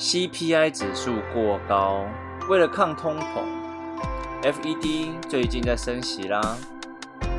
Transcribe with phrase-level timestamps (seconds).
[0.00, 2.06] CPI 指数过高，
[2.48, 3.44] 为了抗通膨
[4.42, 6.40] ，FED 最近在升息啦。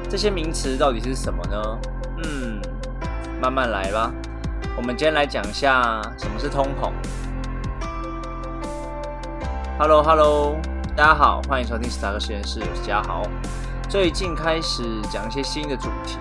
[0.08, 1.80] 这些名词到底是什么呢？
[2.24, 2.62] 嗯，
[3.42, 4.12] 慢慢来吧。
[4.78, 6.92] 我们今天来讲一下什么是通膨。
[9.80, 10.56] Hello Hello，
[10.96, 13.24] 大家好，欢迎收听史塔克实验室，我是嘉豪。
[13.90, 16.20] 最近开始讲一些新的主题，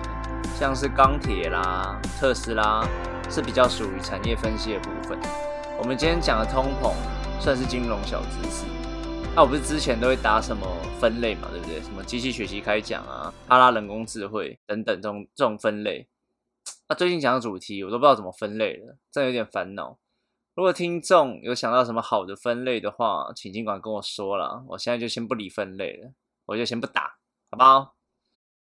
[0.59, 2.83] 像是钢铁啦、特斯拉，
[3.29, 5.19] 是比较属于产业分析的部分。
[5.81, 6.93] 我们今天讲的通膨
[7.41, 8.67] 算是金融小知识。
[9.35, 10.63] 那我不是之前都会打什么
[10.99, 11.81] 分类嘛，对不对？
[11.81, 16.07] 什么机器学习开讲啊，阿拉人工智慧等等这种这种分类。
[16.87, 19.97] 那最近讲的主题我都不知道怎么分类了，真的有点烦恼。
[20.53, 24.63] 如果听众有想到什么好的分类的话，请尽管跟我说了。
[24.67, 26.11] 我现在就先不理分类了，
[26.45, 27.15] 我就先不打，
[27.49, 27.95] 好不好？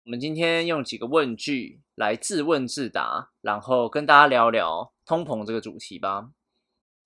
[0.04, 6.30] 我们今天用几个问句来自问自答，然后跟大家聊聊通膨这个主题吧。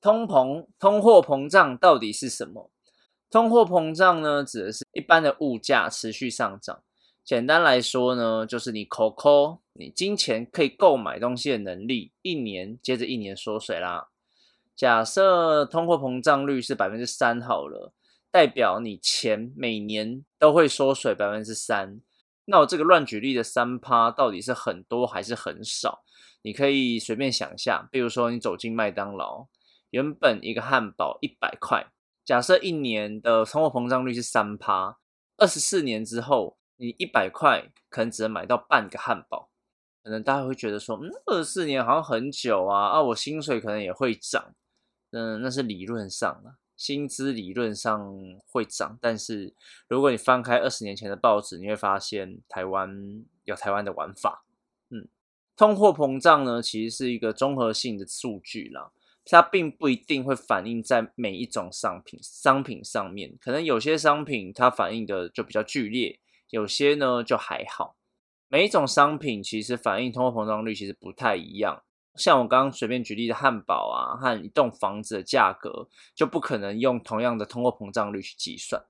[0.05, 2.71] 通膨、通货膨胀到底是什么？
[3.31, 6.83] 通货膨胀呢，指的是一般的物价持续上涨。
[7.25, 14.09] 简单来说呢，就是你口口你金钱可以购买东西的能力，一年接着一年缩水啦。
[14.77, 17.95] 假设通货膨胀率是百分之三好了，
[18.31, 21.99] 代表你钱每年都会缩水百分之三。
[22.45, 26.05] 那我这个乱举例的三趴到底是很多还是很少？
[26.43, 29.47] 你可以随便想一下，比如说你走进麦当劳。
[29.95, 31.87] 原本一个汉堡一百块，
[32.25, 34.99] 假设一年的通货膨胀率是三趴，
[35.37, 39.51] 二十四年之后，你一百块可能只能买到半个汉堡。
[40.03, 44.57] 可能大家会觉得说，嗯，二十四年好像很久啊，啊，我薪水可能也会涨。
[45.13, 48.13] 嗯，那是理论上啊，薪资理论上
[48.49, 49.55] 会涨，但是
[49.87, 54.45] 如果你翻开二十年前的报纸，你会发现台湾有台湾的玩法。
[54.91, 55.07] 嗯，
[55.57, 58.91] 通货膨胀呢，其实是一个综合性的数据啦。
[59.25, 67.97] 它并不一定会反映在每一种商品商品上面，可能有些商品它反映的就比较剧烈，有些呢就还好。
[68.49, 71.83] 每一种商品其实反映通货膨胀率其实不太一样。
[72.17, 78.85] 像我刚刚随便举例的汉堡啊，和一栋房子的价格，就不可能用同样的通货膨胀率去计算。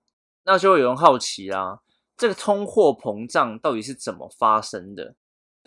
[0.45, 1.81] 那就会有人好奇啦，
[2.19, 5.15] 这个通货膨胀到底是怎么发生的？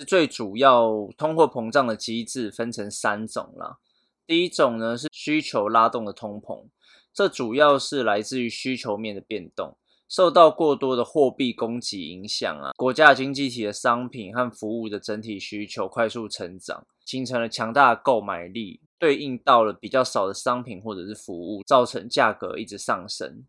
[0.06, 3.79] 最主要通货膨胀的机制分成三种啦。
[4.27, 6.67] 第一种呢是需求拉动的通膨，
[7.13, 9.77] 这主要是来自于需求面的变动，
[10.09, 23.45] 受到过多的货币供给影响啊，国家经济体的商品和服务的整体需求快速成长，形成了强大的购买力，对应到了比较少的商品或者是服务，造成价格一直上升。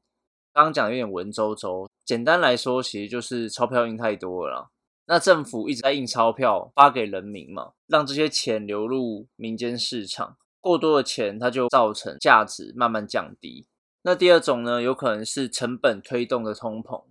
[0.52, 4.70] 刚刚讲有点文绉绉，简单来说，其实就是钞票印太多了，
[5.06, 10.36] 那政府一直在印钞票发给人民嘛，让这些钱流入民间市场。
[10.60, 13.66] 过多的钱，它就造成价值慢慢降低。
[14.02, 17.04] 那第二种呢，有可能是成本推动的通膨。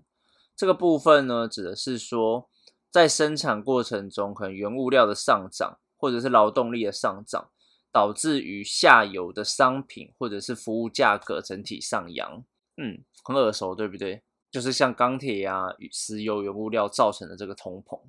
[0.55, 2.49] 这个部分呢，指的是说，
[2.89, 7.49] 在生产过程中，可能原物料的上涨，或者是劳动力的上涨，
[7.91, 12.43] 导致于下游的商品或者是服务价格整体上扬。
[12.77, 14.23] 嗯，很耳熟，对不对？
[14.49, 17.99] 就是像钢铁呀、石油原物料造成的这个通膨。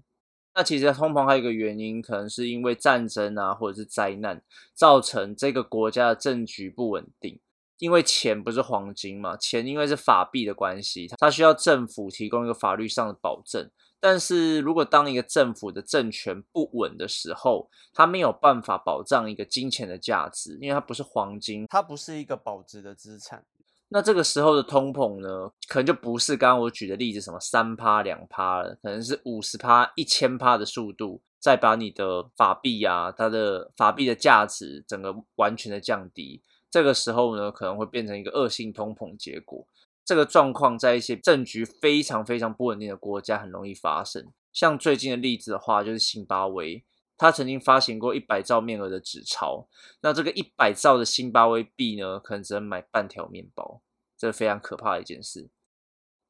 [0.59, 4.43] 那其实通膨还有一个原因，可能是因为战争啊，或者是灾难，
[4.75, 7.39] 造成这个国家的政局不稳定。
[7.79, 13.71] 因为钱不是黄金嘛，钱因为是法币的关系，它需要政府提供一个法律上的保证。
[14.01, 23.45] 但是如果当一个政府的政权不稳的时候，它没有办法保障一个金钱的价值，因为它不是黄金，它不是一个保值的资产。
[23.91, 36.43] 那这个时候的通膨呢，可能就不是刚刚我举的例子，什么三趴两趴了，可能是五十趴、一千趴的速度，再把你的法币啊，它的法币的价值整个完全的降低。
[36.71, 39.67] 这个时候呢，可能会变成一个恶性通膨结果。
[40.05, 44.33] 这个状况在一些政局非常非常不稳定的国家很容易发生。
[44.53, 46.85] 像最近的例子的话，就是辛巴威，
[47.19, 49.69] 他曾经发行过一百兆面额的纸钞，
[50.01, 53.83] 那这个一百兆的辛巴威币呢，可能只能买半条面包，
[54.17, 55.51] 这非常可怕的一件事。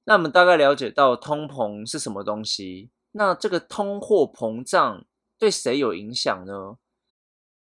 [0.05, 5.05] 那我们大概了解到通膨是什么东西，那这个通货膨胀
[5.39, 6.79] 对谁有影响呢？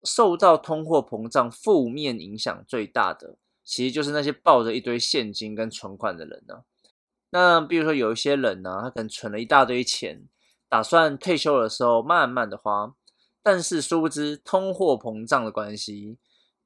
[0.03, 6.63] 受到通货膨胀负面影响最大的，其实就是那些抱着一堆现金跟存款的人呢。
[7.29, 10.27] 那比如说有一些人呢，他可能存了一大堆钱，
[10.67, 12.95] 打算退休的时候慢慢的花。
[13.43, 16.17] 但是殊不知，通货膨胀的关系，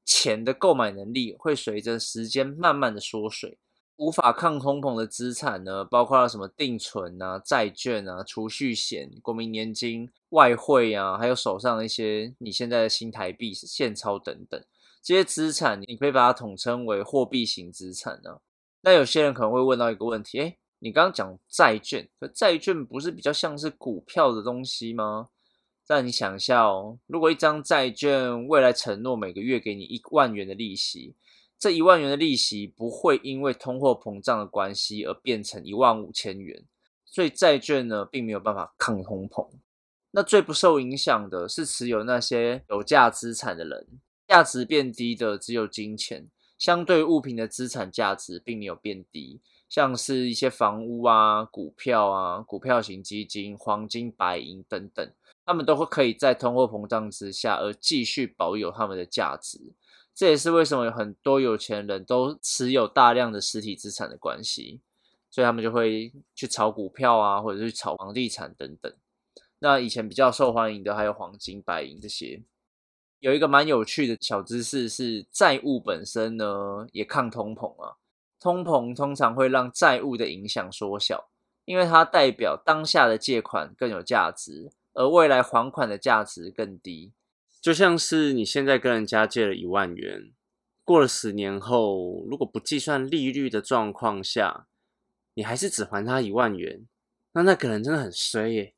[0.04, 3.58] 钱的购买能力会随着时间慢慢的缩水。
[3.96, 14.62] 无法抗通膨的资产呢，包括了什么定存啊、债券啊、储蓄险、国民年金、外汇啊，还有手上的一些你现在的新台币、现钞等等。
[15.02, 18.40] 这些资产你可以把它统称为货币型资产呢。
[18.82, 25.28] 那有些人可能会问到一个问题：哎，你刚刚讲债券，可债券不是比较像是股票的东西吗？
[25.86, 31.14] 但你想一下哦，如果一张债券未来承诺每个月给你一万元的利息，
[31.58, 36.64] 这一万元的利息不会因为通货膨胀的关系而变成一万五千元，
[37.04, 39.48] 所以债券呢并没有办法抗通膨。
[40.10, 43.86] 那最不受影响的是持有那些有价资产的人，
[44.26, 46.28] 价值变低的只有金钱，
[46.58, 55.12] 相对物品的资产价值并没有变低，像是一些房屋啊、股票啊、股票型基金、黄金、白银等等。
[55.46, 59.72] 他们都会可以在通货膨胀之下而继续保有他们的价值，
[60.12, 64.80] 这也是为什么有很多有钱人都持有大量的实体资产的关系，
[65.30, 68.92] 所以他们就会去炒股票啊，或者是炒房地产等等。
[69.60, 72.42] 那以前比较受欢迎的还有黄金、白银这些。
[73.20, 77.96] 有一个蛮有趣的小知识是，债务本身呢也抗通膨啊。
[78.38, 81.28] 通膨通常会让债务的影响缩小，
[81.64, 84.70] 因为它代表当下的借款更有价值。
[84.96, 87.12] 而未来还款的价值更低，
[87.60, 90.32] 就像是你现在跟人家借了一万元，
[90.84, 94.66] 过了十年后，如果不计算利率的状况下，
[95.34, 96.86] 你还是只还他一万元，
[97.32, 98.72] 那那个人真的很衰耶。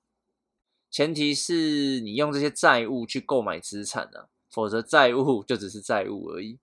[0.90, 6.58] 前提是你用这些债务去购买资产啊，否则债务就只是债务而已。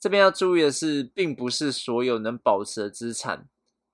[0.00, 3.48] 这边要注意的是，并不是所有能保持的资产，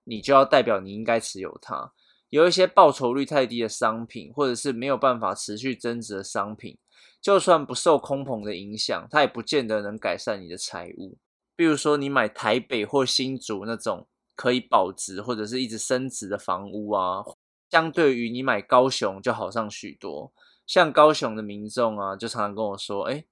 [0.04, 1.92] 你就要代表你应该持有它。
[2.30, 6.78] 有一些报酬率太低的商品，或者是没有办法持续增值的商品，
[7.20, 11.18] 就算不受空棚的影响，它也不见得能改善你的财务。
[11.56, 17.22] 比如说，你买台北或新竹那种可以保值或者是一直升值的房屋啊，
[17.70, 20.32] 相对于你买高雄就好上许多。
[20.66, 23.24] 像高雄的民众啊，就常常跟我说：“哎，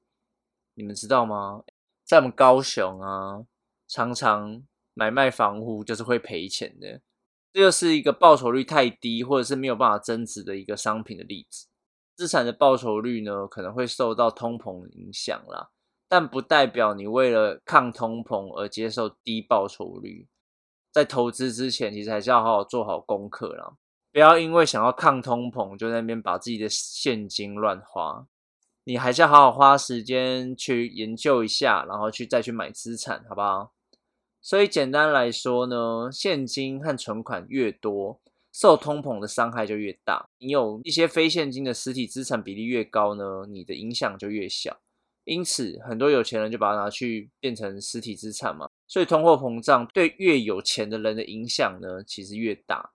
[0.75, 1.63] 你们知道吗？
[2.05, 3.45] 在我们高雄啊，
[3.87, 4.63] 常常
[4.93, 7.01] 买卖房屋就是会赔钱的。”
[7.59, 11.67] 这就是一个报酬率太低，或者是没有办法增值的一个商品的例子。
[12.15, 15.71] 资产的报酬率呢，可能会受到通膨影响啦，
[16.09, 20.29] 但不代表你为了抗通膨而接受低报酬率。
[20.93, 23.73] 在投资之前，其实还是要好好做好功课啦，
[24.13, 28.29] 不要因为想要抗通膨，就在那边把自己的现金乱花。
[28.85, 33.73] 你还是要好好花时间去研究一下，然后去再去买资产，好不好？
[34.41, 38.21] 所以简单来说呢，现金和存款越多，
[38.53, 40.29] 受通膨的伤害就越大。
[40.39, 44.79] 你有一些非现金的实体资产比例越高呢，你的影响就越小。
[45.25, 48.67] 因此，很多有钱人就把它拿去变成实体资产嘛。
[48.87, 52.93] 所以，通货膨胀对越有钱的人的影响呢，其实越大。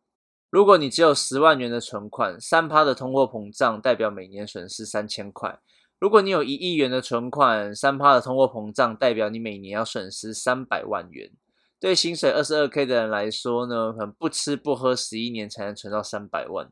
[0.50, 5.60] 如果你只有十万元的存款，三趴的通货膨胀代表每年损失三千块。
[6.04, 11.32] 如果你有一亿元的存款，三趴的通货膨胀代表你每年要损失三百万元。
[11.80, 16.70] 对薪水二十二 k 的人来说呢，可能不吃不喝十一年才能存到三百万。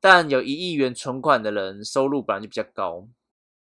[0.00, 3.06] 但有一亿元存款的人，收入本来就比较高，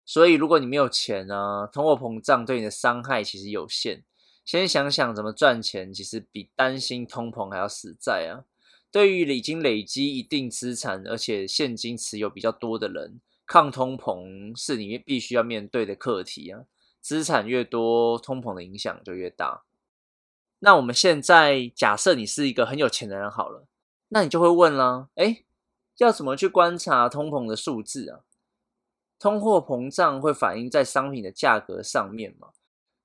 [0.06, 4.03] 所以如果你没有钱啊，通货膨胀对你的伤害其实有限。
[4.45, 8.45] 先想想怎么赚钱，其实比担心通膨还要实在啊。
[8.91, 13.19] 对于已经累积一定资产而且现金持有比较多的人，
[13.50, 16.66] 抗通膨是你必须要面对的课题啊。
[17.01, 19.63] 资产越多，通膨的影响就越大。
[20.60, 23.65] 那我们现在假设你是一个很有钱的人好了，
[24.10, 25.44] 那你就会问啦，哎，
[25.98, 28.20] 要怎么去观察通膨的数字啊？
[29.18, 32.50] 通货膨胀会反映在商品的价格上面嘛？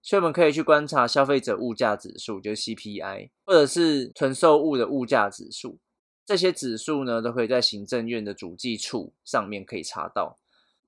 [0.03, 5.79] 所以我们可以去观察消费者物价指数，就是 CPI，或者是囤售物的物价指数，
[6.27, 10.39] 这些指数呢，都可以在行政院的主计处上面可以查到。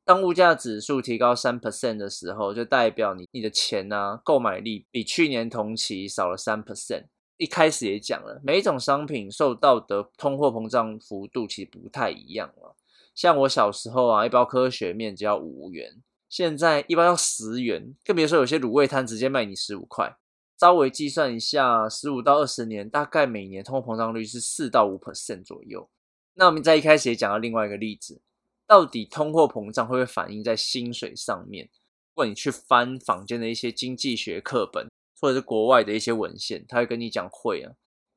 [0.05, 7.07] 当物价指数提高三 percent 的时候，就代表你你的钱呢购买力比去年同期少了三 percent。
[7.38, 12.75] 一开始也讲了，每一种商品受到的通货膨胀幅度其实不太一样了。
[13.14, 20.16] 像我小时候啊，一包科学面只要五元，现在一包要十元，更别说有些卤味摊直接卖你十五块。
[20.59, 25.89] 稍微计算一下，十五到二十年，大概每年通货膨胀率是四到五 percent 左右。
[26.35, 28.23] 那我们在一开始也讲到另外一个例子。
[28.67, 31.67] 到底通货膨胀会不会反映在薪水上面？
[31.67, 34.89] 如果你去翻坊间的一些经济学课本，
[35.21, 37.75] 或者是国外的一些文献，他会跟你讲会啊，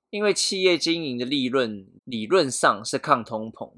[0.09, 3.73] 因为企业经营的利润理论上是抗通膨，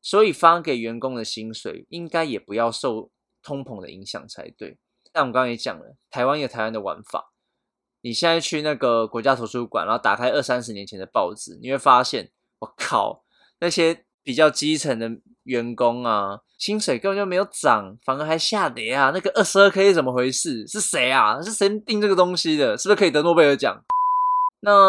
[0.00, 3.10] 所以发给员工的薪水应该也不要受
[3.42, 4.78] 通膨的影响才对。
[5.12, 7.32] 但我们刚刚也讲了，台湾有台湾的玩法，
[8.06, 13.24] 你现在去那个国家图书馆，然后打开二三十年前的报纸，你会发现，我靠，
[13.58, 14.04] 那些。
[14.26, 15.08] 比较基层的
[15.44, 19.12] 员工啊，薪水根本就没有涨，反而还下跌啊！
[19.14, 20.66] 那个二十二 K 是怎么回事？
[20.66, 21.40] 是谁啊？
[21.40, 22.76] 是谁定这个东西的？
[22.76, 23.84] 是不是可以得诺贝尔奖？
[24.62, 24.88] 那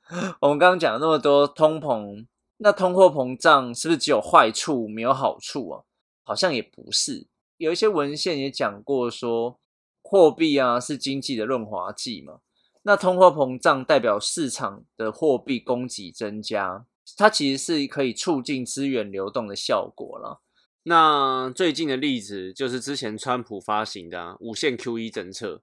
[0.40, 2.24] 我们刚刚讲了那么多通膨，
[2.56, 5.82] 那通货膨胀是不是只有坏处没有好处啊？
[6.24, 7.26] 好像也不是，
[7.58, 9.60] 有一些文献也讲过说，
[10.00, 12.38] 货币啊是经济的润滑剂嘛。
[12.88, 16.86] 那通货膨胀代表市场的货币供给增加。
[17.18, 20.40] 它其实是可以促进资源流动的效果了。
[20.84, 25.60] 那最近的例子就是之前川普发行的无限 QE 政策。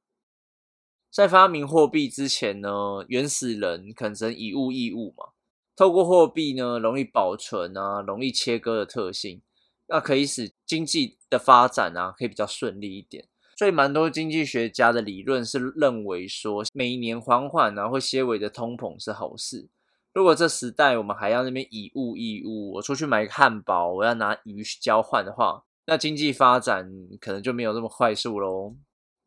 [1.09, 2.69] 在发明货币之前呢，
[3.07, 5.29] 原始人可能以物易物嘛，
[5.75, 9.41] 透过货币呢，容易保存啊，容易切割的特性，
[9.87, 13.27] 那可以使经济的发展啊，可以比较顺利一点。
[13.55, 19.69] 所以，蛮多经济学家的理论是认为说，每一年缓缓啊，会些微的通膨是好事。
[20.13, 28.75] 如果这时代我们还要那边以物易物，我出去买个汉堡，我要拿鱼去交换的话，那经济发展可能就没有那么快速喽。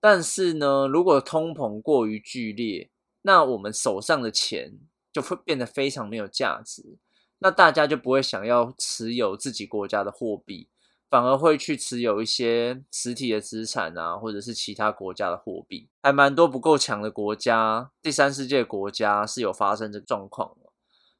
[0.00, 2.90] 但是呢，如果通膨过于剧烈，
[3.22, 4.78] 那我们手上的钱
[5.12, 6.98] 就会变得非常没有价值，
[7.38, 10.68] 那大家就不会想要持有自己国家的货币，
[11.10, 15.88] 反而会去持有一些实体的资产啊，或者是其他国家的货币。
[16.02, 20.54] 还蛮多不够强的国家，第三世界国家是有发生这个状况。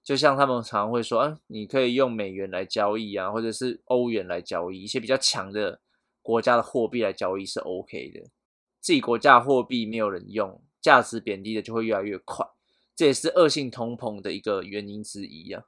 [0.04, 5.80] 就像他们常会说，啊，你可以用美元来交易啊，或者是欧元来交易，一些比较强的
[6.23, 8.30] 国家的货币来交易是 OK 的。
[8.80, 12.47] 自己国家货币没有人用，价值贬低的就会越来越快，
[12.97, 15.64] 这也是恶性通膨的一个原因之一啊。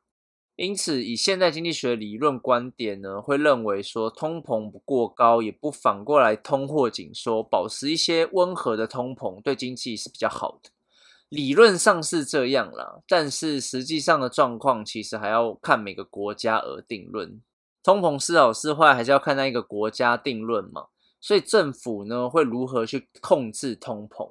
[0.61, 10.69] 因此，以现代经济学理论观点呢，会认为说，通膨不过高，也不反过来通货紧缩，保持一些温和的通膨，对经济是比较好的。
[11.31, 17.41] 理论上是这样啦，但是实际上的状况其实还要看每个国家而定论。
[17.83, 20.89] 通膨是好是坏，还是要看那一个国家定论嘛。
[21.23, 24.31] 所以政府呢会如何去控制通膨？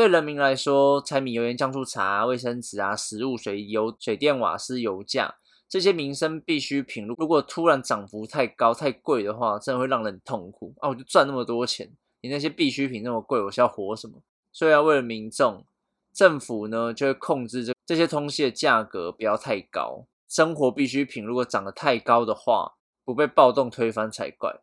[0.00, 5.34] 对人民来说，柴米油盐酱醋茶、卫生纸啊、食物、水油、水电瓦斯、油价
[5.68, 10.88] 这些民生必需品，如果突然涨幅太高、太贵的话，真的会让人痛苦啊！
[10.88, 11.90] 我就赚那么多钱，
[12.22, 14.22] 你那些必需品那么贵，我是要活什么？
[14.50, 15.66] 所以要为了民众。
[16.12, 22.72] 政府呢就会控制这这些东西的价格不要太高，生活必需品如果涨得太高的话，
[23.04, 24.60] 不被暴动推翻才怪。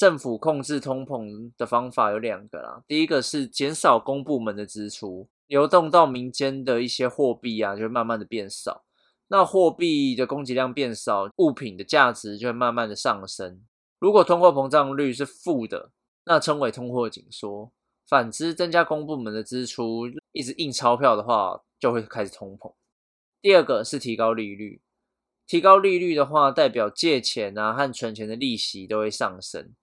[0.00, 8.82] 政府控制通膨的方法有两个啦，第一个是减少公部门的支出，流动到民间的一些货币啊，就会慢慢的变少。
[9.28, 13.60] 那货币的供给量变少，物品的价值就会慢慢的上升。
[13.98, 15.90] 如果通货膨胀率是负的，
[16.24, 17.70] 那称为通货紧缩。
[18.08, 22.72] 反之，增加公部门的支出，一直印钞票的话，就会开始通膨。
[23.42, 24.80] 第二个是提高利率，
[25.46, 29.74] 提高利率的话，代表借钱啊和存钱的利息都会上升。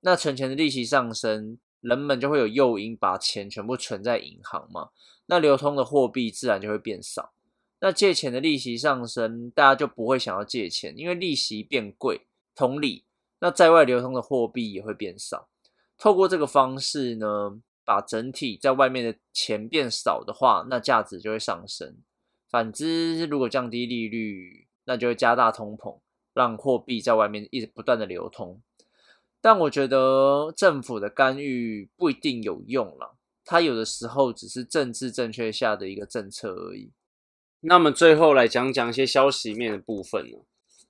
[0.00, 4.90] 那存钱的利息上升，人们就会有诱因把钱全部存在银行嘛，
[5.26, 7.32] 那流通的货币自然就会变少。
[7.80, 12.26] 那借钱的利息上升，大家就不会想要借钱，因为利息变贵。
[12.54, 13.04] 同理，
[13.38, 15.48] 那在外流通的货币也会变少。
[15.96, 21.96] 透过这个方式呢，把整体在外面的钱变少的话，那价值就会上升。
[22.50, 26.00] 反之，如果降低利率，那就会加大通膨，
[26.34, 28.60] 让货币在外面一直不断的流通。
[29.40, 36.92] 但我觉得政府的干预不一定有用了，它有的时候只是政治正确下的一个政策而已。
[37.60, 40.38] 那么最后来讲讲一些消息面的部分呢？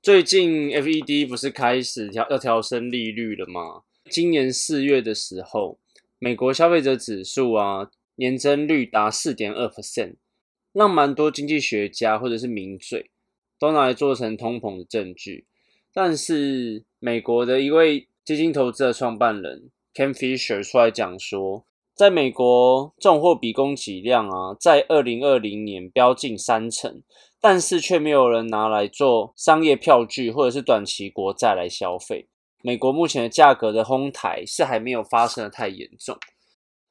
[0.03, 3.83] 最近 FED 不是开始调要调升利率了吗？
[4.09, 5.79] 今年四月的时候，
[6.19, 10.15] 美国消费者指数啊年增率达四点二 percent，
[10.73, 13.11] 让蛮多经济学家或者是名嘴
[13.59, 15.47] 都拿来做成通膨的证据。
[15.93, 21.65] 但是美国的一位基金投资的创办人 Ken Fisher 出来讲说，
[21.97, 27.03] 在美国重货比供给量啊，在二零二零年飙近三成，
[27.41, 32.29] 但是却没有人拿来做商业票据或者是短期国债来消费。
[32.63, 36.17] 美国目前的价格的哄抬是还没有发生的太严重。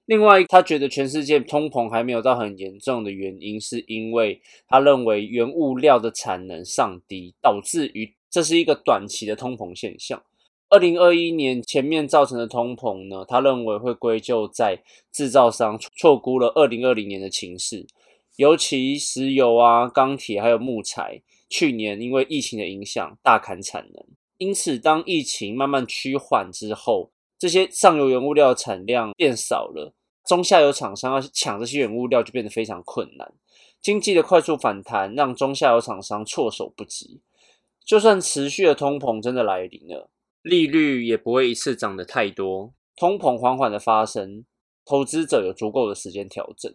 [0.08, 10.22] 另外，他觉得全世界通膨还没有到很严重的原因，是因为他认为原物料的产能上低，导致于这是一个短期的通膨现象。
[10.70, 17.88] 二零二一年前面造成的通膨呢，他认为会归咎在制造商错估了二零二零年的情势，
[18.36, 24.06] 尤其石油啊、钢铁还有木材，去年因为疫情的影响大砍产能。
[24.38, 27.10] 因此，当疫情慢慢趋缓之后，
[27.40, 29.94] 这些上游原物料的产量变少了，
[30.26, 33.34] 中下游厂商要抢这些原物料就变得非常困难。
[33.82, 37.22] 经济的快速反弹让中下游厂商措手不及，
[37.84, 40.10] 就算持续的通膨真的来临了，
[40.42, 44.46] 利率也不会一次涨得太多，通膨缓缓的发生，
[44.86, 46.74] 投资者有足够的时间调整。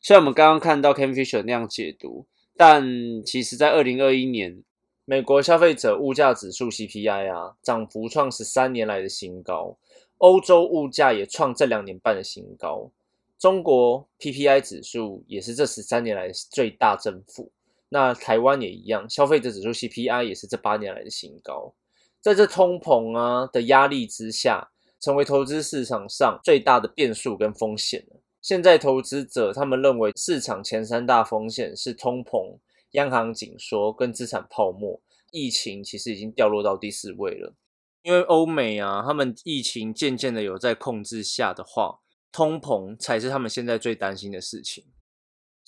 [0.00, 4.62] 像我们刚刚看到 Ken Fisher 那样解读，但其实在二零二一年，
[5.04, 9.76] 美国消费者物价指数 CPI 啊，涨幅创十三年来的新高，
[10.18, 12.90] 欧洲物价也创这两年半的新高。
[13.38, 17.52] 中国 PPI 指数也是这十三年来最大增幅，
[17.90, 21.74] 那台湾也一样，消费者指数 CPI 也是这八年来的新高。
[22.20, 28.04] 在这通膨啊的压力之下，成为投资市场上最大的变数跟风险
[28.40, 32.58] 现在投资者他们认为市场前三大风险是通膨、
[32.92, 35.00] 央行紧缩跟资产泡沫。
[35.30, 37.54] 疫情其实已经掉落到第四位了，
[38.02, 42.00] 因为欧美啊，他们疫情渐渐的有在控制下的话。
[42.30, 44.84] 通膨才是他们现在最担心的事情。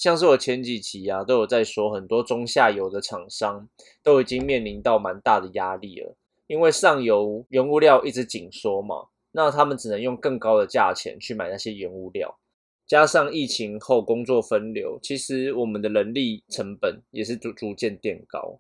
[0.01, 3.69] 像是我前几期啊，都有在说，很多中下游的厂商
[4.03, 6.17] 都已经面临到蛮大的压力了，
[6.47, 12.39] 因为上游原物料一直紧缩嘛，那他们只能用更高的价钱去买那些原物料，
[12.87, 18.59] 加上疫情后工作分流，其实我们的人力成本也是逐逐渐垫高，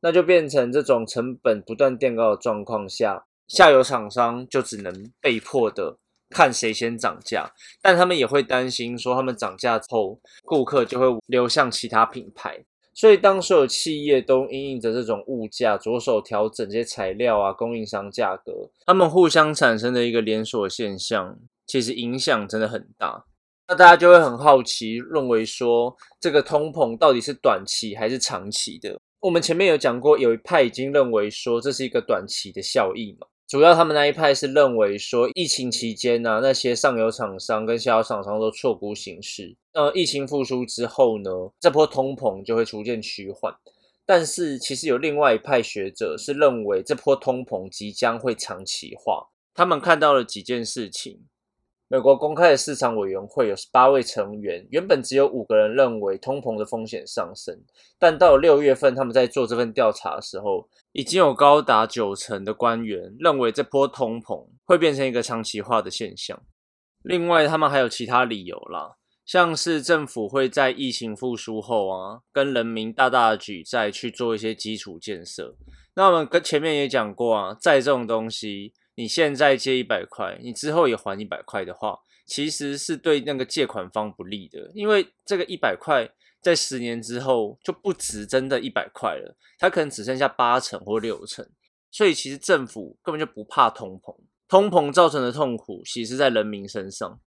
[0.00, 5.98] 那就变成这种成本不断垫高的状况下，下游厂商就只能被迫的。
[6.34, 7.48] 看谁先涨价，
[7.80, 12.64] 但他们也会担心说，他们涨价后，顾客就会流向其他品牌。
[12.92, 21.36] 所以，当所有企业都因应着这种物价，着手调整这些材料啊、供应商价格，他们互相产生的一个连锁现象，
[21.66, 23.24] 其实影响真的很大。
[23.66, 29.00] 那大家就会很好奇，认为说，这个通膨到底是短期还是长期的？
[29.20, 33.26] 我们前面有讲过，有一派已经认为说，这是一个短期的效益嘛。
[33.46, 39.54] 主要他们那一派是认为说，疫情期间呢，那些上游厂商跟下游厂商都错估形势。
[39.72, 43.54] 呃，疫情复苏之后呢，这波通膨就会逐渐趋缓。
[44.06, 49.28] 但是其实有另外一派学者是认为，这波通膨即将会长期化。
[49.54, 51.20] 他们看到了几件事情。
[51.88, 57.62] 美国公开的市场委员会有十八位成员，原本只有五个人认为通膨的风险上升，
[57.98, 66.42] 但到六月份他们在做这份调查的时候，已经有高达九成的官员认为这波通膨会变成一个长期化的现象。
[67.02, 75.54] 另外，他们还有其他理由啦，像是政府会在疫情复苏后啊，跟人民大大的举债去做一些基础建设。
[75.94, 78.72] 那我们跟前面也讲过啊，债这种东西。
[78.96, 86.08] 你现在借一百块，你之后也还一百块的话，其实是对那个借款方不利的，因为这个一百块
[86.40, 91.44] 在十年之后就不值真的一百块了，它可能只剩下八成或六成。
[91.90, 94.16] 所以其实政府根本就不怕通膨，
[94.48, 97.20] 通膨造成的痛苦其实在人民身上。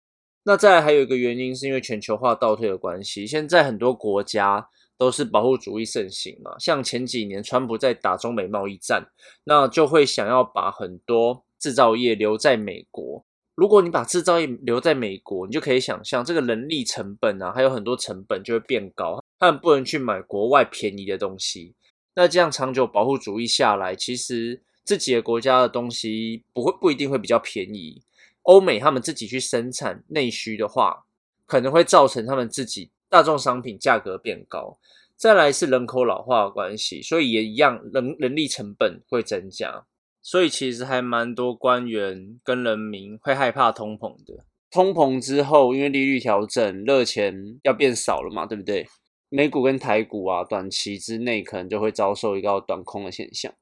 [0.44, 9.06] 那再还有一个原因，是因为全球化倒退的关系，现在很多国家都是保护主义盛行嘛，像前几年川普在打中美贸易战，
[9.44, 11.44] 那就会想要把很多。
[11.60, 21.74] 制造业留在美国，如果你把制造业留在美国，你就可以想象这个人力成本啊，还有很多成本就会变高，他们不能去买国外便宜的东西。
[22.16, 28.02] 那这样长久保护主义下来，其实自己的国家的东西不会不一定会比较便宜。
[28.44, 31.06] 欧美他们自己去生产内需的话，
[31.46, 34.78] 可能会造成他们自己大众商品价格变高。
[35.16, 39.86] 再来是人口老化的关系，所以也一样，人人力成本会增加。
[40.30, 44.44] 所以其实还蛮多官员跟人民会害怕通膨的。
[44.70, 48.86] 通膨之后，因为利率调整，热钱要变少了嘛，对不对？
[49.30, 53.54] 美股跟台股啊，短期之内可能就会遭受一个短空的现象。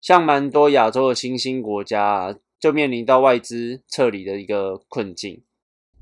[0.00, 5.44] 像蛮多亚洲的新兴国家啊，就面临到外资撤离的一个困境。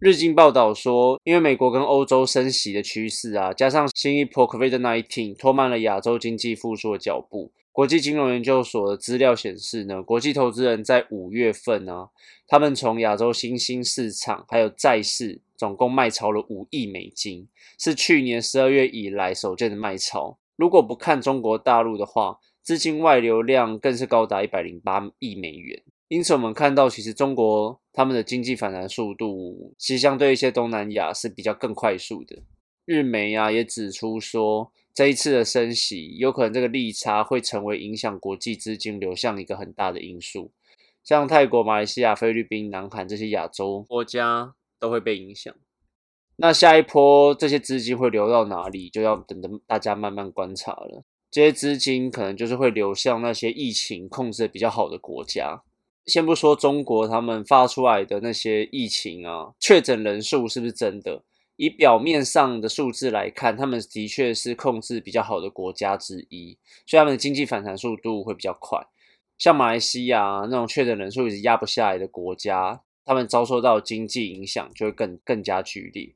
[0.00, 7.52] 日经报道说，因为美国跟欧洲升息的趋势啊，加上新一波 COVID-19 拖慢了亚洲经济复苏的脚步。
[7.76, 12.08] 国际金融研究所的资料显示呢，国际投资人在五月份呢，
[12.48, 17.46] 他们从亚洲新兴市场还有债市总共卖超了五亿美金，
[17.78, 20.38] 是去年十二月以来首见的卖超。
[20.56, 25.82] 如果不看中国大陆的话，资金外流量更是高达一百零八亿美元。
[26.08, 32.38] 因此，我们看到其实中国他们的经济反弹速度，其实相对一些东南亚是比较更快速的。
[32.86, 34.72] 日媒啊也指出说。
[34.96, 40.52] 这一次的升息，有可能这个利差会成为影响国际资金流向一个很大的因素，
[41.04, 45.54] 像泰国、马来西亚、菲律宾、南韩这些亚洲国家都会被影响。
[46.36, 51.04] 那下一波这些资金会流到哪里，就要等着大家慢慢观察了。
[51.30, 55.62] 这些资金可能就是会流向那些疫情控制的比较好的国家。
[56.06, 61.22] 先不说中国他们发出来的那些疫情啊，确诊人数是不是真的？
[61.56, 68.86] 以表面上的数字来看，他们的确是控制比较好的国家之一，所以他们的经济反弹速度会比较快。
[69.38, 76.14] 像马来西亚那种确诊人数一直压不下来的国家，他们遭受到经济影响就会更更加剧烈。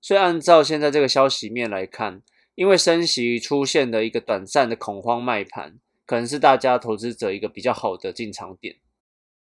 [0.00, 2.22] 所以按照现在这个消息面来看，
[2.54, 8.76] 因为升息出现的一个短暂的恐慌卖盘，可能是大家投资者一个比较好的进场点。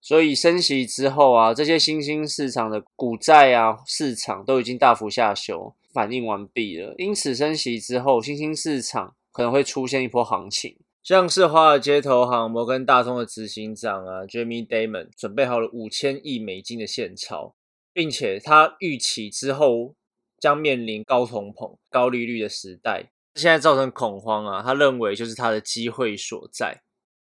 [0.06, 6.94] 所以升息之后啊，这些新兴市场的股债啊市场都已经大幅下修，反应完毕了。
[6.98, 10.78] 因此升息之后，新兴市场可能会出现一波行情。
[11.02, 17.56] 像是华尔街投行摩根大通的执行长啊，Jamie Dimon 准备好了五千亿美金的现钞，
[17.94, 19.96] 并且他预期之后
[20.38, 26.82] 将面临高通膨、高利率的时代，现在造成恐慌啊，他认为就是他的机会所在。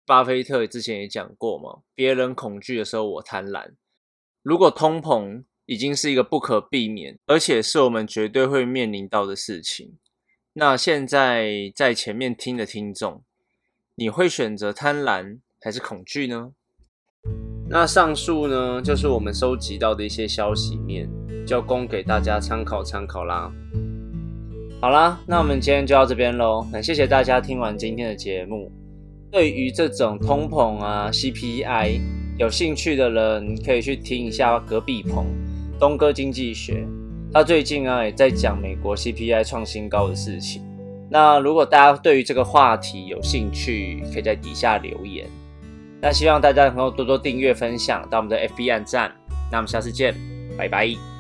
[0.05, 3.73] 巴菲特之前也讲过嘛，别人恐惧的时候，我贪婪。
[4.43, 9.97] 如果通膨已经是一个不可避免，而且是我们绝对会面临到的事情，
[10.55, 13.23] 那现在在前面听的听众，
[13.95, 16.53] 你会选择贪婪还是恐惧呢？
[17.71, 21.09] 那上述呢，就是我们收集到的一些消息面，
[21.47, 23.51] 就供给大家参考参考啦。
[24.81, 28.71] 好啦，那我们今天就到这边喽，那谢谢大家听完今天的节目。
[29.33, 32.01] 对于这种通膨啊 CPI
[32.39, 35.25] 有兴趣的人，可以去听一下隔壁棚
[35.81, 36.87] 东哥经济学，
[37.33, 40.63] 他最近啊也在讲美国 CPI 创新高的事情。
[41.11, 45.27] 那如果大家对于这个话题有兴趣，可以在底下留言。
[46.01, 49.11] 那希望大家能够多多订阅分享到我们的 FB 站。
[49.51, 50.15] 那我们下次见，
[50.59, 51.12] 拜拜。